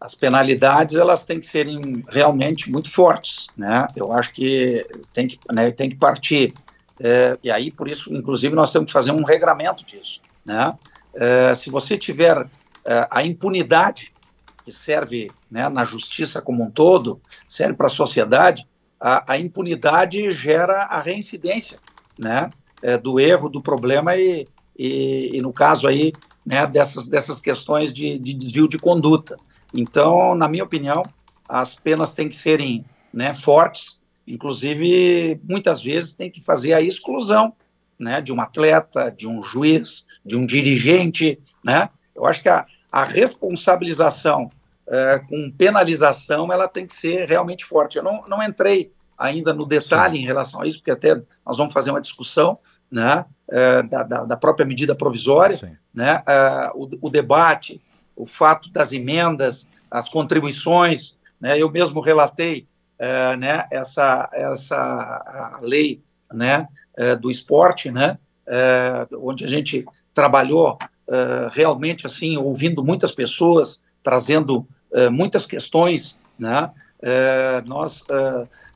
as 0.00 0.16
penalidades, 0.16 0.96
elas 0.96 1.24
têm 1.24 1.38
que 1.38 1.46
serem 1.46 2.02
realmente 2.08 2.68
muito 2.68 2.90
fortes, 2.90 3.46
né? 3.56 3.86
Eu 3.94 4.10
acho 4.10 4.32
que 4.32 4.84
tem 5.12 5.28
que, 5.28 5.38
né, 5.52 5.70
tem 5.70 5.88
que 5.88 5.94
partir. 5.94 6.54
É, 6.98 7.38
e 7.40 7.52
aí, 7.52 7.70
por 7.70 7.86
isso, 7.86 8.12
inclusive, 8.12 8.52
nós 8.56 8.72
temos 8.72 8.86
que 8.86 8.92
fazer 8.92 9.12
um 9.12 9.22
regramento 9.22 9.84
disso, 9.84 10.20
né? 10.44 10.76
É, 11.14 11.54
se 11.54 11.70
você 11.70 11.96
tiver 11.96 12.48
é, 12.84 13.06
a 13.08 13.22
impunidade 13.22 14.12
que 14.64 14.72
serve 14.72 15.30
né, 15.48 15.68
na 15.68 15.84
justiça 15.84 16.42
como 16.42 16.64
um 16.64 16.70
todo, 16.70 17.20
serve 17.46 17.74
para 17.74 17.86
a 17.86 17.90
sociedade, 17.90 18.66
a, 19.00 19.32
a, 19.32 19.38
impunidade 19.38 20.30
gera 20.30 20.82
a 20.84 21.00
reincidência, 21.00 21.78
né? 22.18 22.50
É, 22.80 22.96
do 22.96 23.18
erro, 23.18 23.48
do 23.48 23.60
problema 23.60 24.16
e, 24.16 24.46
e, 24.78 25.36
e 25.36 25.42
no 25.42 25.52
caso 25.52 25.88
aí, 25.88 26.12
né, 26.46 26.66
dessas, 26.66 27.08
dessas 27.08 27.40
questões 27.40 27.92
de, 27.92 28.16
de, 28.18 28.32
desvio 28.32 28.68
de 28.68 28.78
conduta. 28.78 29.36
Então, 29.74 30.34
na 30.34 30.48
minha 30.48 30.64
opinião, 30.64 31.02
as 31.48 31.74
penas 31.74 32.12
têm 32.12 32.28
que 32.28 32.36
serem 32.36 32.84
né, 33.12 33.34
fortes, 33.34 33.98
inclusive, 34.26 35.40
muitas 35.42 35.82
vezes 35.82 36.12
tem 36.12 36.30
que 36.30 36.40
fazer 36.40 36.72
a 36.72 36.80
exclusão 36.80 37.52
né, 37.98 38.20
de 38.20 38.32
um 38.32 38.40
atleta, 38.40 39.10
de 39.10 39.26
um 39.26 39.42
juiz, 39.42 40.06
de 40.24 40.36
um 40.36 40.46
dirigente. 40.46 41.38
Né? 41.64 41.88
Eu 42.14 42.24
acho 42.26 42.40
que 42.40 42.48
a, 42.48 42.64
a 42.92 43.04
responsabilização 43.04 44.50
é, 44.90 45.18
com 45.18 45.50
penalização 45.50 46.52
ela 46.52 46.66
tem 46.66 46.86
que 46.86 46.94
ser 46.94 47.28
realmente 47.28 47.64
forte. 47.64 47.98
Eu 47.98 48.02
não, 48.02 48.24
não 48.26 48.42
entrei 48.42 48.92
ainda 49.16 49.52
no 49.52 49.66
detalhe 49.66 50.16
Sim. 50.16 50.22
em 50.22 50.26
relação 50.26 50.62
a 50.62 50.66
isso, 50.66 50.78
porque 50.78 50.90
até 50.90 51.20
nós 51.44 51.56
vamos 51.56 51.74
fazer 51.74 51.90
uma 51.90 52.00
discussão, 52.00 52.58
né, 52.90 53.24
é, 53.50 53.82
da, 53.82 54.02
da, 54.02 54.36
própria 54.36 54.64
medida 54.64 54.94
provisória, 54.94 55.78
né, 55.92 56.22
é, 56.26 56.70
o, 56.74 56.88
o, 57.02 57.10
debate, 57.10 57.82
o 58.16 58.24
fato 58.24 58.70
das 58.70 58.92
emendas, 58.92 59.68
as 59.90 60.08
contribuições, 60.08 61.18
né, 61.40 61.60
eu 61.60 61.70
mesmo 61.70 62.00
relatei 62.00 62.66
é, 62.98 63.36
né, 63.36 63.66
essa, 63.70 64.28
essa 64.32 65.58
lei 65.60 66.02
né, 66.32 66.66
é, 66.96 67.14
do 67.14 67.30
esporte, 67.30 67.90
né, 67.90 68.18
é, 68.46 69.06
onde 69.20 69.44
a 69.44 69.48
gente 69.48 69.84
trabalhou 70.14 70.78
realmente 71.52 72.06
assim, 72.06 72.36
ouvindo 72.36 72.84
muitas 72.84 73.10
pessoas, 73.12 73.82
trazendo 74.02 74.68
muitas 75.12 75.46
questões, 75.46 76.16
né, 76.38 76.70
nós 77.66 78.04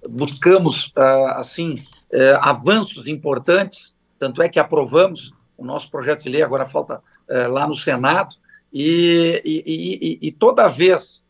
buscamos 0.09 0.93
assim 1.37 1.83
avanços 2.41 3.07
importantes 3.07 3.93
tanto 4.23 4.41
é 4.41 4.49
que 4.49 4.61
aprovamos 4.61 5.35
o 5.59 5.65
nosso 5.65 5.91
projeto 5.91 6.23
de 6.23 6.29
lei, 6.29 6.43
agora 6.43 6.65
falta 6.65 7.03
lá 7.51 7.67
no 7.67 7.75
Senado, 7.75 8.37
e, 8.73 9.43
e, 9.45 10.19
e, 10.23 10.29
e 10.29 10.31
toda 10.31 10.69
vez 10.69 11.27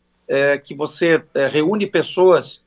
que 0.63 0.75
você 0.75 1.23
reúne 1.51 1.87
pessoas, 1.87 2.63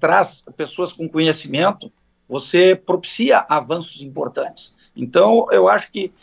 traz 0.00 0.42
pessoas 0.56 0.90
com 0.90 1.06
conhecimento, 1.06 1.92
você 2.26 2.74
propicia 2.74 3.44
avanços 3.46 4.00
importantes. 4.00 4.74
Então, 4.96 5.46
eu 5.52 5.68
acho 5.68 5.92
que 5.92 6.14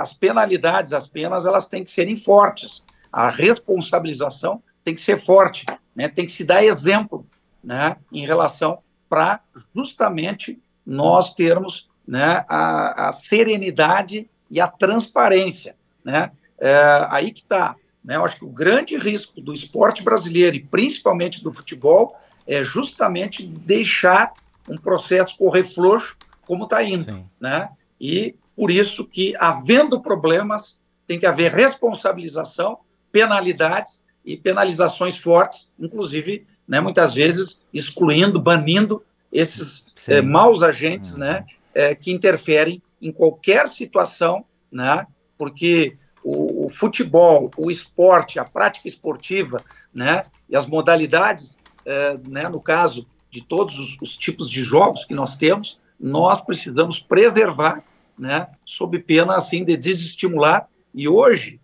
as 0.00 0.12
penalidades, 0.12 0.92
as 0.92 1.08
penas, 1.08 1.46
elas 1.46 1.66
têm 1.66 1.82
que 1.82 1.90
serem 1.90 2.16
fortes. 2.16 2.84
A 3.12 3.28
responsabilização 3.28 4.62
tem 4.84 4.94
que 4.94 5.00
ser 5.00 5.20
forte, 5.20 5.66
né? 5.94 6.08
tem 6.08 6.26
que 6.26 6.32
se 6.32 6.44
dar 6.44 6.64
exemplo 6.64 7.26
né, 7.62 7.96
em 8.12 8.24
relação 8.24 8.78
para 9.08 9.40
justamente 9.74 10.60
nós 10.86 11.34
termos 11.34 11.90
né, 12.06 12.44
a, 12.48 13.08
a 13.08 13.12
serenidade 13.12 14.28
e 14.50 14.60
a 14.60 14.66
transparência. 14.66 15.76
Né? 16.04 16.30
É, 16.58 17.06
aí 17.10 17.30
que 17.30 17.40
está. 17.40 17.76
Né? 18.02 18.16
Eu 18.16 18.24
acho 18.24 18.36
que 18.36 18.44
o 18.44 18.50
grande 18.50 18.96
risco 18.96 19.40
do 19.40 19.52
esporte 19.52 20.02
brasileiro, 20.02 20.56
e 20.56 20.64
principalmente 20.64 21.44
do 21.44 21.52
futebol, 21.52 22.18
é 22.46 22.64
justamente 22.64 23.46
deixar 23.46 24.32
um 24.68 24.78
processo 24.78 25.36
correr 25.36 25.64
frouxo 25.64 26.16
como 26.46 26.64
está 26.64 26.82
indo. 26.82 27.24
Né? 27.38 27.68
E 28.00 28.34
por 28.56 28.70
isso 28.70 29.04
que, 29.04 29.34
havendo 29.38 30.00
problemas, 30.00 30.80
tem 31.06 31.18
que 31.18 31.26
haver 31.26 31.52
responsabilização, 31.52 32.78
penalidades 33.10 34.04
e 34.24 34.36
penalizações 34.36 35.18
fortes, 35.18 35.70
inclusive, 35.78 36.46
né, 36.66 36.80
muitas 36.80 37.14
vezes, 37.14 37.60
excluindo, 37.72 38.40
banindo 38.40 39.02
esses 39.32 39.86
é, 40.06 40.20
maus 40.20 40.62
agentes, 40.62 41.12
uhum. 41.12 41.20
né, 41.20 41.46
é, 41.74 41.94
que 41.94 42.12
interferem 42.12 42.82
em 43.00 43.12
qualquer 43.12 43.68
situação, 43.68 44.44
né? 44.70 45.06
Porque 45.36 45.96
o, 46.22 46.66
o, 46.66 46.68
futebol, 46.68 47.50
o 47.56 47.70
esporte, 47.70 48.38
a 48.38 48.44
prática 48.44 48.88
esportiva, 48.88 49.62
né? 49.94 50.22
E 50.48 50.56
as 50.56 50.66
modalidades, 50.66 51.58
é, 51.84 52.18
né? 52.26 52.48
No 52.48 52.60
caso 52.60 53.06
de 53.30 53.42
todos 53.42 53.78
os, 53.78 53.96
os, 54.00 54.16
tipos 54.16 54.50
de 54.50 54.62
jogos 54.62 55.04
que 55.04 55.14
nós 55.14 55.36
temos, 55.36 55.80
nós 55.98 56.40
precisamos 56.40 56.98
preservar, 56.98 57.82
né? 58.18 58.48
Sob 58.64 58.98
pena 58.98 59.36
assim 59.36 59.64
de 59.64 59.76
desestimular. 59.76 60.68
E 60.94 61.08
hoje 61.08 61.57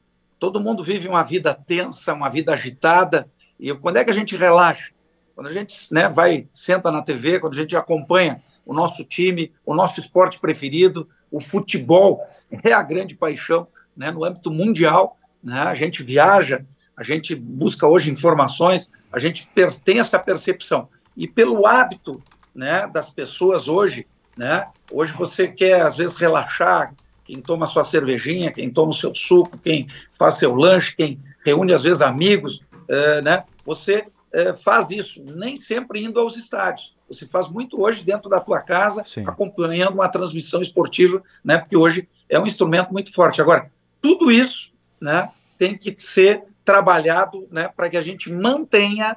todo 0.45 0.61
mundo 0.61 0.83
vive 0.83 1.09
uma 1.09 1.23
vida 1.23 1.55
tensa, 1.55 2.13
uma 2.13 2.29
vida 2.29 2.53
agitada. 2.53 3.27
E 3.59 3.73
quando 3.73 3.97
é 3.97 4.05
que 4.05 4.11
a 4.11 4.15
gente 4.15 4.37
relaxa? 4.37 4.93
Quando 5.35 5.47
a 5.47 5.53
gente 5.53 5.91
né, 5.91 6.07
vai, 6.07 6.47
senta 6.53 6.93
na 6.93 7.01
TV, 7.01 7.41
quando 7.41 7.55
a 7.55 7.57
gente 7.57 7.75
acompanha 7.75 8.43
o 8.67 8.75
nosso 8.75 9.03
time, 9.05 9.51
o 9.65 9.75
nosso 9.75 9.99
esporte 9.99 10.39
preferido, 10.39 11.09
o 11.31 11.41
futebol 11.41 12.21
é 12.63 12.75
a 12.75 12.83
grande 12.83 13.15
paixão 13.15 13.67
né, 13.97 14.11
no 14.11 14.23
âmbito 14.23 14.53
mundial. 14.53 15.17
Né, 15.43 15.61
a 15.61 15.73
gente 15.73 16.03
viaja, 16.03 16.63
a 16.95 17.03
gente 17.03 17.35
busca 17.35 17.87
hoje 17.87 18.11
informações, 18.11 18.93
a 19.11 19.19
gente 19.19 19.49
tem 19.83 19.99
essa 19.99 20.19
percepção. 20.19 20.91
E 21.17 21.27
pelo 21.27 21.67
hábito 21.67 22.23
né, 22.55 22.87
das 22.87 23.09
pessoas 23.09 23.67
hoje, 23.67 24.07
né, 24.37 24.67
hoje 24.93 25.15
você 25.15 25.49
quer 25.49 25.81
às 25.81 25.97
vezes 25.97 26.17
relaxar, 26.17 26.93
quem 27.25 27.41
toma 27.41 27.67
sua 27.67 27.85
cervejinha, 27.85 28.53
quem 28.53 28.71
toma 28.71 28.91
o 28.91 28.95
seu 28.95 29.15
suco, 29.15 29.59
quem 29.59 29.89
faz 30.13 30.35
seu 30.35 30.55
lanche, 30.55 30.95
quem 30.95 31.21
reúne 31.45 31.73
às 31.73 31.83
vezes 31.83 32.01
amigos, 32.01 32.61
é, 32.89 33.23
né, 33.23 33.45
você 33.65 34.07
é, 34.33 34.53
faz 34.53 34.87
isso, 34.91 35.25
nem 35.25 35.57
sempre 35.57 36.03
indo 36.03 36.19
aos 36.19 36.37
estádios. 36.37 36.95
Você 37.09 37.27
faz 37.27 37.49
muito 37.49 37.81
hoje 37.81 38.03
dentro 38.03 38.29
da 38.29 38.41
tua 38.41 38.61
casa, 38.61 39.05
Sim. 39.05 39.25
acompanhando 39.27 39.95
uma 39.95 40.09
transmissão 40.09 40.61
esportiva, 40.61 41.23
né? 41.45 41.59
Porque 41.59 41.77
hoje 41.77 42.09
é 42.29 42.39
um 42.41 42.47
instrumento 42.47 42.93
muito 42.93 43.13
forte. 43.13 43.41
Agora, 43.41 43.71
tudo 44.03 44.33
isso, 44.33 44.73
né? 45.01 45.31
Tem 45.57 45.77
que 45.77 45.95
ser 45.99 46.43
trabalhado, 46.65 47.47
né? 47.51 47.69
Para 47.69 47.89
que 47.89 47.97
a 47.97 48.01
gente 48.01 48.33
mantenha 48.33 49.17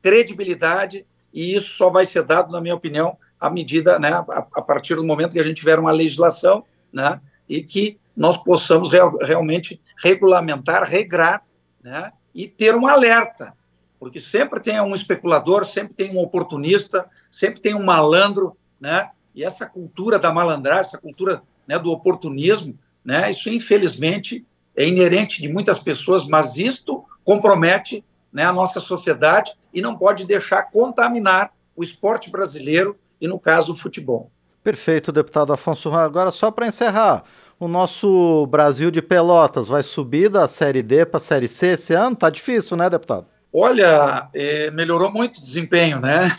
credibilidade 0.00 1.04
e 1.32 1.54
isso 1.54 1.74
só 1.74 1.90
vai 1.90 2.04
ser 2.04 2.22
dado, 2.22 2.52
na 2.52 2.60
minha 2.60 2.74
opinião, 2.74 3.18
à 3.38 3.50
medida, 3.50 3.98
né? 3.98 4.12
A, 4.12 4.46
a 4.54 4.62
partir 4.62 4.94
do 4.94 5.04
momento 5.04 5.32
que 5.32 5.40
a 5.40 5.44
gente 5.44 5.58
tiver 5.58 5.78
uma 5.78 5.90
legislação, 5.90 6.64
né? 6.92 7.20
E 7.48 7.62
que 7.62 7.98
nós 8.16 8.36
possamos 8.36 8.90
real, 8.90 9.16
realmente 9.18 9.80
regulamentar, 10.02 10.84
regrar, 10.84 11.42
né? 11.82 12.12
E 12.34 12.48
ter 12.48 12.74
um 12.74 12.86
alerta 12.86 13.54
porque 14.04 14.20
sempre 14.20 14.60
tem 14.60 14.78
um 14.82 14.94
especulador, 14.94 15.64
sempre 15.64 15.94
tem 15.94 16.14
um 16.14 16.18
oportunista, 16.18 17.08
sempre 17.30 17.58
tem 17.58 17.74
um 17.74 17.82
malandro, 17.82 18.54
né? 18.78 19.08
E 19.34 19.42
essa 19.42 19.64
cultura 19.64 20.18
da 20.18 20.30
malandragem, 20.30 20.82
essa 20.82 20.98
cultura 20.98 21.42
né, 21.66 21.78
do 21.78 21.90
oportunismo, 21.90 22.78
né? 23.02 23.30
Isso 23.30 23.48
infelizmente 23.48 24.46
é 24.76 24.86
inerente 24.86 25.40
de 25.40 25.48
muitas 25.48 25.78
pessoas, 25.78 26.28
mas 26.28 26.58
isto 26.58 27.02
compromete 27.24 28.04
né, 28.30 28.44
a 28.44 28.52
nossa 28.52 28.78
sociedade 28.78 29.54
e 29.72 29.80
não 29.80 29.96
pode 29.96 30.26
deixar 30.26 30.64
contaminar 30.64 31.50
o 31.74 31.82
esporte 31.82 32.28
brasileiro 32.30 32.98
e, 33.18 33.26
no 33.26 33.40
caso, 33.40 33.72
o 33.72 33.76
futebol. 33.76 34.30
Perfeito, 34.64 35.12
deputado 35.12 35.52
Afonso. 35.52 35.92
Agora, 35.92 36.30
só 36.30 36.50
para 36.50 36.66
encerrar, 36.66 37.22
o 37.60 37.68
nosso 37.68 38.46
Brasil 38.46 38.90
de 38.90 39.02
Pelotas 39.02 39.68
vai 39.68 39.82
subir 39.82 40.30
da 40.30 40.48
Série 40.48 40.82
D 40.82 41.04
para 41.04 41.18
a 41.18 41.20
Série 41.20 41.48
C 41.48 41.72
esse 41.72 41.92
ano? 41.92 42.16
Tá 42.16 42.30
difícil, 42.30 42.74
né, 42.74 42.88
deputado? 42.88 43.26
Olha, 43.52 44.28
é, 44.34 44.70
melhorou 44.70 45.12
muito 45.12 45.36
o 45.36 45.40
desempenho, 45.40 46.00
né? 46.00 46.34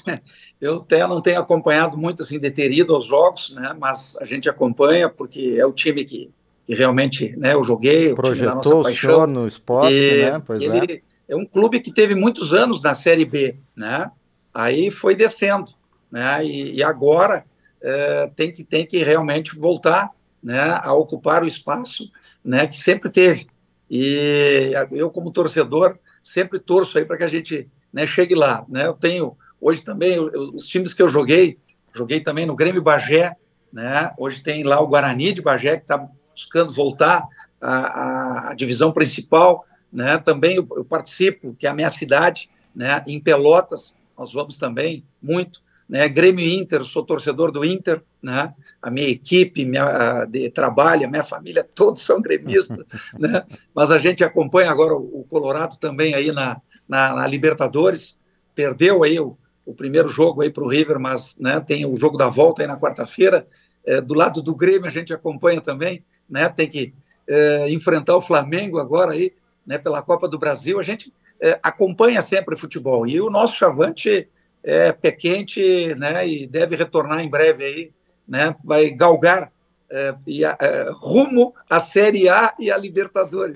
Eu 0.60 0.77
até 0.77 1.05
não 1.05 1.22
tenho 1.22 1.39
acompanhado 1.39 1.98
muito, 1.98 2.24
assim, 2.24 2.39
deterido 2.39 2.96
aos 2.96 3.05
jogos, 3.05 3.53
né? 3.55 3.75
Mas 3.79 4.17
a 4.20 4.25
gente 4.25 4.50
acompanha 4.50 5.08
porque 5.08 5.55
é 5.60 5.65
o 5.65 5.72
time 5.72 6.03
que 6.03 6.34
que 6.65 6.74
realmente 6.74 7.36
né, 7.38 7.53
eu 7.53 7.63
joguei, 7.63 8.12
o 8.12 8.15
Projetou 8.15 8.36
time 8.36 8.48
da 8.48 8.55
nossa 8.55 8.84
paixão. 8.84 9.24
O 9.24 9.27
no 9.27 9.48
esporte, 9.48 9.94
e, 9.94 10.32
né? 10.32 10.41
Pois 10.44 10.62
ele 10.63 11.03
é. 11.29 11.34
é 11.34 11.36
um 11.36 11.46
clube 11.46 11.79
que 11.79 11.94
teve 11.94 12.15
muitos 12.15 12.53
anos 12.53 12.82
na 12.82 12.96
Série 12.96 13.24
B, 13.24 13.55
né? 13.75 14.10
Aí 14.51 14.89
foi 14.89 15.15
descendo, 15.15 15.72
né? 16.12 16.44
E, 16.44 16.77
e 16.77 16.84
agora 16.84 17.46
é, 17.86 18.32
tem, 18.36 18.51
que, 18.51 18.63
tem 18.63 18.84
que 18.84 18.98
realmente 19.04 19.56
voltar 19.56 20.10
né, 20.42 20.80
a 20.82 20.92
ocupar 20.94 21.44
o 21.44 21.48
espaço 21.48 22.12
né, 22.44 22.65
que 22.65 22.75
sempre 22.75 23.12
teve. 23.12 23.48
E 23.89 24.74
eu, 24.92 25.12
como 25.12 25.32
torcedor, 25.32 26.00
sempre 26.24 26.60
torço 26.60 26.98
aí 26.98 27.06
para 27.06 27.18
que 27.18 27.24
a 27.24 27.27
gente 27.27 27.70
né, 27.94 28.08
chegue 28.08 28.34
lá. 28.34 28.65
Né? 28.68 28.88
Eu 28.88 28.94
tenho, 28.94 29.38
hoje 29.62 29.84
também, 29.84 30.13
eu, 30.15 30.32
os 30.54 30.65
times 30.65 30.96
que 30.96 31.01
eu 31.01 31.08
joguei, 31.08 31.60
joguei 31.94 32.20
também 32.20 32.48
no 32.48 32.56
Grêmio 32.56 32.82
Bagé, 32.82 33.36
né? 33.72 34.12
hoje 34.18 34.42
tem 34.42 34.63
lá 34.63 34.82
o 34.82 34.88
Guarani 34.88 35.32
de 35.32 35.42
Bagé, 35.42 35.77
que 35.77 35.84
está 35.84 36.10
buscando 36.34 36.72
voltar 36.72 37.24
à, 37.62 38.50
à, 38.50 38.56
divisão 38.56 38.92
principal. 38.92 39.63
Né? 39.94 40.18
Também 40.18 40.56
eu, 40.56 40.68
eu, 40.75 40.84
participo, 40.84 41.56
que 41.56 41.68
é 41.68 41.70
a 41.70 41.74
minha 41.74 41.89
cidade, 41.92 42.50
né? 42.75 43.04
em 43.06 43.20
Pelotas, 43.20 43.96
nós 44.18 44.34
vamos 44.34 44.58
também 44.58 45.06
muito. 45.22 45.64
Né? 45.88 46.08
Grêmio 46.10 46.46
Inter, 46.46 46.84
sou 46.84 47.06
torcedor 47.06 47.51
do 47.51 47.63
Inter, 47.63 48.01
né? 48.22 48.54
a 48.82 48.89
minha 48.89 49.08
equipe 49.08 49.65
minha, 49.65 50.25
de 50.25 50.50
trabalho, 50.50 51.06
a 51.06 51.10
minha 51.10 51.24
família, 51.24 51.63
todos 51.75 52.01
são 52.01 52.22
gremistas, 52.22 52.86
né? 53.18 53.46
mas 53.74 53.92
a 53.92 54.00
gente 54.00 54.24
acompanha 54.24 54.72
agora 54.72 54.96
o, 54.96 55.22
o 55.22 55.24
Colorado 55.30 55.77
também 55.77 56.15
aí 56.15 56.32
na, 56.32 56.60
na, 56.88 57.15
na, 57.15 57.27
Libertadores, 57.27 58.20
perdeu 58.56 59.04
aí 59.04 59.20
o, 59.20 59.38
o 59.65 59.74
primeiro 59.75 60.10
jogo 60.10 60.42
aí 60.42 60.50
para 60.50 60.63
o 60.63 60.70
River, 60.70 61.00
mas 61.00 61.38
né, 61.39 61.60
tem 61.60 61.86
o 61.86 61.96
jogo 61.96 62.18
da 62.18 62.30
volta 62.30 62.63
aí 62.63 62.68
na 62.68 62.80
quarta-feira, 62.80 63.48
é, 63.86 64.01
do 64.01 64.15
lado 64.15 64.42
do 64.42 64.56
Grêmio 64.56 64.88
a 64.88 64.92
gente 64.92 65.13
acompanha 65.13 65.62
também, 65.62 66.04
né? 66.27 66.50
tem 66.50 66.68
que 66.68 66.94
é, 67.27 67.70
enfrentar 67.72 68.15
o 68.15 68.22
Flamengo 68.22 68.80
agora 68.80 69.12
aí, 69.12 69.32
né, 69.65 69.77
pela 69.77 70.01
Copa 70.01 70.27
do 70.27 70.38
Brasil, 70.39 70.80
a 70.80 70.84
gente 70.84 71.13
é, 71.39 71.60
acompanha 71.62 72.22
sempre 72.22 72.56
o 72.56 72.58
futebol, 72.58 73.06
e 73.06 73.20
o 73.20 73.30
nosso 73.30 73.56
chavante 73.56 74.27
é 74.65 74.91
pé 74.91 75.12
quente, 75.12 75.93
né, 75.95 76.27
e 76.27 76.48
deve 76.48 76.75
retornar 76.75 77.19
em 77.19 77.29
breve 77.29 77.63
aí, 77.63 77.91
né, 78.27 78.55
vai 78.63 78.89
galgar 78.89 79.51
é, 79.88 80.15
e, 80.25 80.43
é, 80.43 80.55
rumo 80.95 81.53
à 81.69 81.79
Série 81.79 82.27
A 82.27 82.53
e 82.60 82.72
à 82.72 82.77
Libertadores. 82.77 83.55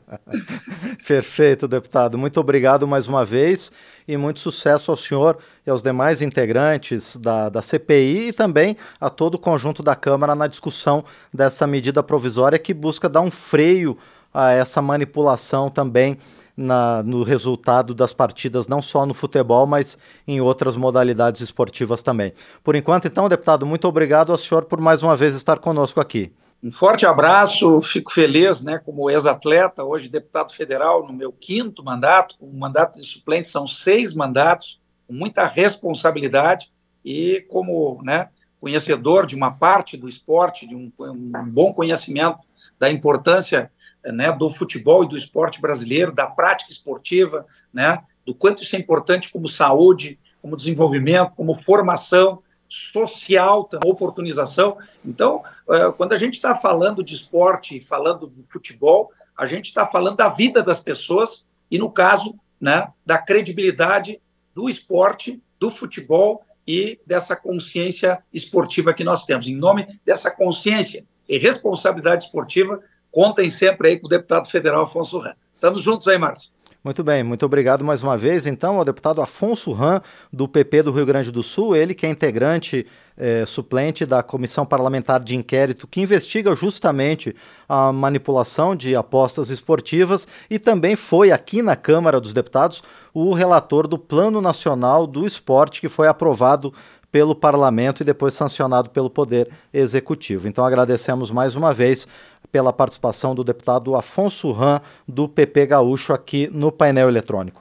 Perfeito, 1.06 1.68
deputado. 1.68 2.16
Muito 2.16 2.40
obrigado 2.40 2.88
mais 2.88 3.06
uma 3.06 3.26
vez 3.26 3.70
e 4.08 4.16
muito 4.16 4.40
sucesso 4.40 4.90
ao 4.90 4.96
senhor 4.96 5.38
e 5.66 5.70
aos 5.70 5.82
demais 5.82 6.22
integrantes 6.22 7.16
da, 7.16 7.50
da 7.50 7.60
CPI 7.60 8.28
e 8.28 8.32
também 8.32 8.76
a 8.98 9.10
todo 9.10 9.34
o 9.34 9.38
conjunto 9.38 9.82
da 9.82 9.94
Câmara 9.94 10.34
na 10.34 10.46
discussão 10.46 11.04
dessa 11.32 11.66
medida 11.66 12.02
provisória 12.02 12.58
que 12.58 12.72
busca 12.72 13.06
dar 13.06 13.20
um 13.20 13.30
freio 13.30 13.98
a 14.32 14.50
essa 14.50 14.80
manipulação 14.80 15.68
também 15.68 16.18
na, 16.56 17.02
no 17.02 17.22
resultado 17.22 17.94
das 17.94 18.12
partidas, 18.12 18.68
não 18.68 18.80
só 18.80 19.04
no 19.04 19.14
futebol, 19.14 19.66
mas 19.66 19.98
em 20.26 20.40
outras 20.40 20.76
modalidades 20.76 21.40
esportivas 21.40 22.02
também. 22.02 22.32
Por 22.62 22.76
enquanto, 22.76 23.06
então, 23.06 23.28
deputado, 23.28 23.66
muito 23.66 23.88
obrigado 23.88 24.32
ao 24.32 24.38
senhor 24.38 24.64
por 24.64 24.80
mais 24.80 25.02
uma 25.02 25.16
vez 25.16 25.34
estar 25.34 25.58
conosco 25.58 26.00
aqui. 26.00 26.32
Um 26.62 26.72
forte 26.72 27.04
abraço, 27.04 27.82
fico 27.82 28.10
feliz, 28.10 28.64
né, 28.64 28.80
como 28.82 29.10
ex-atleta, 29.10 29.84
hoje 29.84 30.08
deputado 30.08 30.50
federal, 30.54 31.06
no 31.06 31.12
meu 31.12 31.30
quinto 31.30 31.84
mandato, 31.84 32.36
o 32.40 32.50
mandato 32.58 32.98
de 32.98 33.04
suplente 33.04 33.48
são 33.48 33.68
seis 33.68 34.14
mandatos, 34.14 34.80
com 35.06 35.12
muita 35.12 35.46
responsabilidade 35.46 36.72
e 37.04 37.44
como, 37.50 38.00
né, 38.02 38.30
conhecedor 38.64 39.26
de 39.26 39.36
uma 39.36 39.50
parte 39.50 39.94
do 39.94 40.08
esporte, 40.08 40.66
de 40.66 40.74
um, 40.74 40.90
um 40.98 41.44
bom 41.50 41.70
conhecimento 41.74 42.38
da 42.78 42.90
importância 42.90 43.70
né, 44.02 44.32
do 44.32 44.48
futebol 44.48 45.04
e 45.04 45.08
do 45.08 45.18
esporte 45.18 45.60
brasileiro, 45.60 46.14
da 46.14 46.26
prática 46.26 46.70
esportiva, 46.70 47.44
né, 47.70 48.02
do 48.24 48.34
quanto 48.34 48.62
isso 48.62 48.74
é 48.74 48.78
importante 48.78 49.30
como 49.30 49.46
saúde, 49.46 50.18
como 50.40 50.56
desenvolvimento, 50.56 51.32
como 51.36 51.54
formação 51.60 52.42
social, 52.66 53.68
oportunização. 53.84 54.78
Então, 55.04 55.42
é, 55.68 55.92
quando 55.92 56.14
a 56.14 56.16
gente 56.16 56.34
está 56.34 56.56
falando 56.56 57.04
de 57.04 57.14
esporte, 57.14 57.84
falando 57.86 58.26
do 58.28 58.44
futebol, 58.48 59.10
a 59.36 59.44
gente 59.44 59.66
está 59.66 59.86
falando 59.86 60.16
da 60.16 60.30
vida 60.30 60.62
das 60.62 60.80
pessoas 60.80 61.46
e, 61.70 61.78
no 61.78 61.90
caso, 61.90 62.34
né, 62.58 62.88
da 63.04 63.18
credibilidade 63.18 64.22
do 64.54 64.70
esporte, 64.70 65.42
do 65.60 65.70
futebol 65.70 66.42
e 66.66 66.98
dessa 67.06 67.36
consciência 67.36 68.22
esportiva 68.32 68.94
que 68.94 69.04
nós 69.04 69.24
temos. 69.24 69.48
Em 69.48 69.56
nome 69.56 69.86
dessa 70.04 70.30
consciência 70.30 71.06
e 71.28 71.38
responsabilidade 71.38 72.24
esportiva, 72.24 72.80
contem 73.10 73.48
sempre 73.48 73.88
aí 73.88 73.98
com 73.98 74.06
o 74.06 74.10
deputado 74.10 74.48
federal 74.48 74.84
Afonso 74.84 75.18
Ram. 75.18 75.34
Estamos 75.54 75.82
juntos 75.82 76.08
aí, 76.08 76.18
Márcio. 76.18 76.53
Muito 76.84 77.02
bem, 77.02 77.24
muito 77.24 77.46
obrigado 77.46 77.82
mais 77.82 78.02
uma 78.02 78.14
vez, 78.14 78.44
então, 78.44 78.76
ao 78.76 78.84
deputado 78.84 79.22
Afonso 79.22 79.72
Ram, 79.72 80.02
do 80.30 80.46
PP 80.46 80.82
do 80.82 80.92
Rio 80.92 81.06
Grande 81.06 81.32
do 81.32 81.42
Sul, 81.42 81.74
ele 81.74 81.94
que 81.94 82.04
é 82.04 82.10
integrante 82.10 82.86
é, 83.16 83.46
suplente 83.46 84.04
da 84.04 84.22
Comissão 84.22 84.66
Parlamentar 84.66 85.24
de 85.24 85.34
Inquérito 85.34 85.86
que 85.86 86.02
investiga 86.02 86.54
justamente 86.54 87.34
a 87.66 87.90
manipulação 87.90 88.76
de 88.76 88.94
apostas 88.94 89.48
esportivas 89.48 90.28
e 90.50 90.58
também 90.58 90.94
foi 90.94 91.32
aqui 91.32 91.62
na 91.62 91.74
Câmara 91.74 92.20
dos 92.20 92.34
Deputados 92.34 92.82
o 93.14 93.32
relator 93.32 93.88
do 93.88 93.98
Plano 93.98 94.42
Nacional 94.42 95.06
do 95.06 95.26
Esporte 95.26 95.80
que 95.80 95.88
foi 95.88 96.06
aprovado 96.06 96.70
pelo 97.10 97.34
parlamento 97.34 98.02
e 98.02 98.04
depois 98.04 98.34
sancionado 98.34 98.90
pelo 98.90 99.08
Poder 99.08 99.48
Executivo. 99.72 100.48
Então 100.48 100.64
agradecemos 100.64 101.30
mais 101.30 101.54
uma 101.54 101.72
vez 101.72 102.08
pela 102.54 102.72
participação 102.72 103.34
do 103.34 103.42
deputado 103.42 103.96
Afonso 103.96 104.52
Ram, 104.52 104.80
do 105.08 105.28
PP 105.28 105.66
Gaúcho, 105.66 106.12
aqui 106.12 106.48
no 106.52 106.70
painel 106.70 107.08
eletrônico. 107.08 107.52